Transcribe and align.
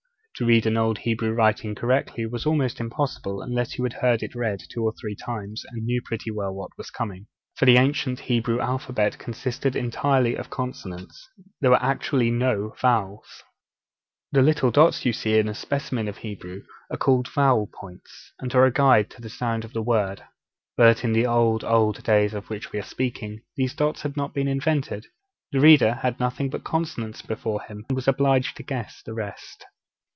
To 0.35 0.47
read 0.47 0.65
an 0.65 0.75
old 0.77 0.97
Hebrew 0.97 1.33
writing 1.33 1.75
correctly 1.75 2.25
was 2.25 2.47
almost 2.47 2.79
impossible, 2.79 3.43
unless 3.43 3.77
you 3.77 3.83
had 3.83 3.93
heard 4.01 4.23
it 4.23 4.33
read 4.33 4.59
two 4.71 4.83
or 4.83 4.91
three 4.91 5.15
times, 5.15 5.63
and 5.69 5.85
knew 5.85 6.01
pretty 6.01 6.31
well 6.31 6.51
what 6.51 6.75
was 6.79 6.89
coming. 6.89 7.27
For 7.55 7.65
the 7.65 7.77
ancient 7.77 8.21
Hebrew 8.21 8.59
alphabet 8.59 9.19
consisted 9.19 9.75
entirely 9.75 10.33
of 10.35 10.49
consonants; 10.49 11.29
there 11.59 11.69
were 11.69 11.83
actually 11.83 12.31
no 12.31 12.73
vowels! 12.81 13.43
The 14.31 14.41
little 14.41 14.71
dots 14.71 15.05
you 15.05 15.13
see 15.13 15.37
in 15.37 15.45
the 15.45 15.53
specimen 15.53 16.07
of 16.07 16.17
Hebrew 16.17 16.61
given 16.61 16.63
on 16.63 16.63
this 16.63 16.71
page 16.89 16.95
are 16.95 16.97
called 16.97 17.27
'vowel 17.27 17.69
points,' 17.79 18.31
and 18.39 18.55
are 18.55 18.65
a 18.65 18.73
guide 18.73 19.11
to 19.11 19.21
the 19.21 19.29
sound 19.29 19.63
of 19.63 19.73
the 19.73 19.83
word; 19.83 20.23
but 20.75 21.03
in 21.03 21.13
the 21.13 21.27
old, 21.27 21.63
old 21.63 22.01
days 22.01 22.33
of 22.33 22.49
which 22.49 22.71
we 22.71 22.79
are 22.79 22.83
speaking, 22.83 23.43
these 23.57 23.75
dots 23.75 24.01
had 24.01 24.17
not 24.17 24.33
been 24.33 24.47
invented. 24.47 25.05
The 25.51 25.59
reader 25.59 25.99
had 26.01 26.19
nothing 26.19 26.49
but 26.49 26.63
consonants 26.63 27.21
before 27.21 27.61
him, 27.61 27.85
and 27.89 27.95
was 27.95 28.07
obliged 28.07 28.57
to 28.57 28.63
guess 28.63 29.03
the 29.05 29.13
rest. 29.13 29.67